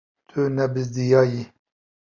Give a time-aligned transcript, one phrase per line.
[0.29, 1.43] Tu nebizdiyayî.